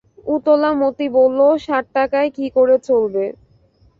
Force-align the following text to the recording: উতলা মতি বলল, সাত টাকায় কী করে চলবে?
উতলা 0.27 0.71
মতি 0.81 1.07
বলল, 1.17 1.39
সাত 1.65 1.85
টাকায় 1.95 2.29
কী 2.37 2.45
করে 2.57 2.75
চলবে? 2.87 3.25